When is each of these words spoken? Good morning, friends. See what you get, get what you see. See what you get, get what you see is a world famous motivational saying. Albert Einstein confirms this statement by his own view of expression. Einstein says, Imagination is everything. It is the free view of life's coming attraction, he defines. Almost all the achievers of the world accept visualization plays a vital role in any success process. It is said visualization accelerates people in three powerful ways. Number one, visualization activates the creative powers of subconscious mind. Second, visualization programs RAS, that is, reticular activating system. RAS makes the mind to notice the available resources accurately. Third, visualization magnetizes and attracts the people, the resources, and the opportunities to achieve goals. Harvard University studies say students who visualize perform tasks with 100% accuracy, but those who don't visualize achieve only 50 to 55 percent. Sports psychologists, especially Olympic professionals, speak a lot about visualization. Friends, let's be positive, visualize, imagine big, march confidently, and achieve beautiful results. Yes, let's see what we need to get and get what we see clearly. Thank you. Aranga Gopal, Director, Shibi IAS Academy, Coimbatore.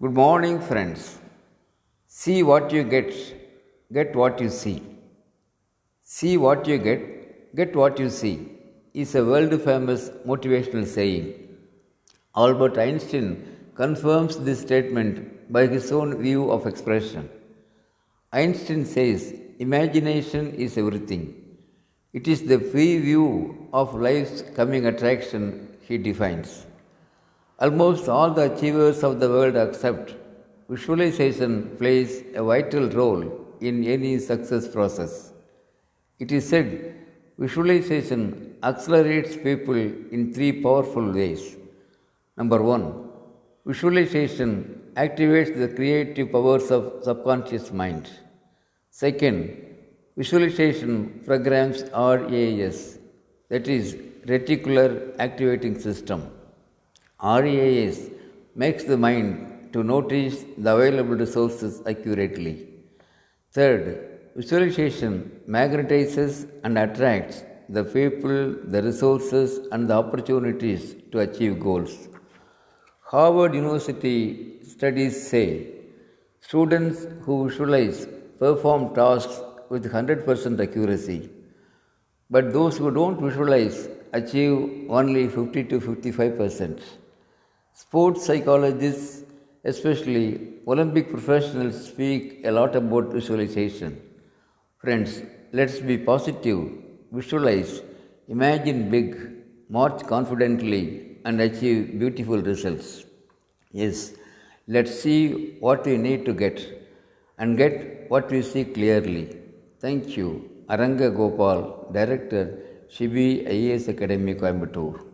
Good 0.00 0.14
morning, 0.14 0.60
friends. 0.60 1.20
See 2.08 2.42
what 2.42 2.72
you 2.72 2.82
get, 2.82 3.12
get 3.92 4.16
what 4.16 4.40
you 4.40 4.48
see. 4.50 4.82
See 6.02 6.36
what 6.36 6.66
you 6.66 6.78
get, 6.78 7.54
get 7.54 7.76
what 7.76 8.00
you 8.00 8.10
see 8.10 8.48
is 8.92 9.14
a 9.14 9.24
world 9.24 9.54
famous 9.62 10.10
motivational 10.26 10.84
saying. 10.84 11.32
Albert 12.34 12.76
Einstein 12.76 13.70
confirms 13.76 14.36
this 14.38 14.60
statement 14.62 15.52
by 15.52 15.68
his 15.68 15.92
own 15.92 16.20
view 16.20 16.50
of 16.50 16.66
expression. 16.66 17.30
Einstein 18.32 18.84
says, 18.84 19.32
Imagination 19.60 20.54
is 20.54 20.76
everything. 20.76 21.22
It 22.12 22.26
is 22.26 22.42
the 22.42 22.58
free 22.58 22.98
view 22.98 23.68
of 23.72 23.94
life's 23.94 24.42
coming 24.56 24.86
attraction, 24.86 25.68
he 25.82 25.98
defines. 25.98 26.66
Almost 27.60 28.08
all 28.08 28.30
the 28.32 28.52
achievers 28.52 29.04
of 29.04 29.20
the 29.20 29.28
world 29.28 29.54
accept 29.54 30.16
visualization 30.68 31.76
plays 31.78 32.24
a 32.34 32.42
vital 32.42 32.88
role 32.90 33.22
in 33.60 33.84
any 33.84 34.18
success 34.18 34.66
process. 34.66 35.32
It 36.18 36.32
is 36.32 36.48
said 36.48 36.96
visualization 37.38 38.56
accelerates 38.62 39.36
people 39.36 39.76
in 39.76 40.32
three 40.34 40.62
powerful 40.62 41.12
ways. 41.12 41.56
Number 42.36 42.60
one, 42.60 43.08
visualization 43.64 44.80
activates 44.96 45.56
the 45.56 45.68
creative 45.68 46.32
powers 46.32 46.72
of 46.72 47.04
subconscious 47.04 47.70
mind. 47.70 48.10
Second, 48.90 49.56
visualization 50.16 51.20
programs 51.24 51.82
RAS, 51.92 52.98
that 53.48 53.68
is, 53.68 53.94
reticular 54.26 55.14
activating 55.18 55.78
system. 55.78 56.30
RAS 57.24 58.10
makes 58.54 58.84
the 58.84 58.98
mind 58.98 59.70
to 59.72 59.82
notice 59.82 60.44
the 60.58 60.76
available 60.76 61.16
resources 61.16 61.80
accurately. 61.86 62.68
Third, 63.50 64.20
visualization 64.36 65.40
magnetizes 65.48 66.46
and 66.64 66.76
attracts 66.76 67.42
the 67.70 67.82
people, 67.82 68.56
the 68.64 68.82
resources, 68.82 69.66
and 69.72 69.88
the 69.88 69.94
opportunities 69.94 70.96
to 71.12 71.20
achieve 71.20 71.60
goals. 71.60 72.08
Harvard 73.00 73.54
University 73.54 74.58
studies 74.62 75.16
say 75.30 75.68
students 76.40 77.06
who 77.22 77.48
visualize 77.48 78.06
perform 78.38 78.94
tasks 78.94 79.40
with 79.70 79.90
100% 79.90 80.60
accuracy, 80.60 81.30
but 82.28 82.52
those 82.52 82.76
who 82.76 82.90
don't 82.90 83.18
visualize 83.18 83.88
achieve 84.12 84.90
only 84.90 85.26
50 85.26 85.64
to 85.64 85.80
55 85.80 86.36
percent. 86.36 86.82
Sports 87.76 88.24
psychologists, 88.24 89.24
especially 89.64 90.58
Olympic 90.68 91.10
professionals, 91.10 91.86
speak 91.86 92.42
a 92.44 92.50
lot 92.52 92.76
about 92.76 93.12
visualization. 93.12 94.00
Friends, 94.78 95.22
let's 95.52 95.80
be 95.80 95.98
positive, 95.98 96.70
visualize, 97.10 97.82
imagine 98.28 98.90
big, 98.90 99.08
march 99.68 100.06
confidently, 100.06 101.18
and 101.24 101.40
achieve 101.40 101.98
beautiful 101.98 102.40
results. 102.40 103.06
Yes, 103.72 104.12
let's 104.68 104.94
see 105.00 105.56
what 105.58 105.84
we 105.84 105.96
need 105.96 106.24
to 106.26 106.32
get 106.32 106.60
and 107.38 107.56
get 107.56 108.08
what 108.08 108.30
we 108.30 108.42
see 108.42 108.64
clearly. 108.64 109.36
Thank 109.80 110.16
you. 110.16 110.48
Aranga 110.68 111.12
Gopal, 111.12 111.88
Director, 111.90 112.60
Shibi 112.88 113.48
IAS 113.48 113.88
Academy, 113.88 114.36
Coimbatore. 114.36 115.13